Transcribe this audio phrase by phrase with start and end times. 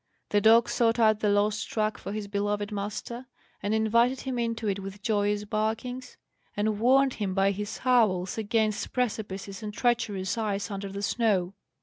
[0.29, 3.27] The dog sought out the lost track for his beloved master,
[3.61, 6.17] and invited him into it with joyous barkings,
[6.57, 11.53] and warned him by his howls against precipices and treacherous ice under the snow.